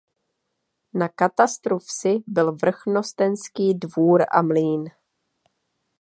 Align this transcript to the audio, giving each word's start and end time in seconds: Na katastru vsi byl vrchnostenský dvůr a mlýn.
Na 0.93 1.09
katastru 1.09 1.77
vsi 1.79 2.23
byl 2.27 2.55
vrchnostenský 2.55 3.73
dvůr 3.73 4.25
a 4.31 4.41
mlýn. 4.41 4.85